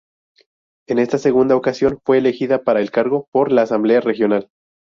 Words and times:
En 0.87 0.97
esta 0.97 1.19
segunda 1.19 1.55
ocasión 1.55 1.99
fue 2.03 2.17
elegida 2.17 2.63
para 2.63 2.81
el 2.81 2.89
cargo 2.89 3.27
por 3.31 3.51
la 3.51 3.61
Asamblea 3.61 4.01
Regional. 4.01 4.49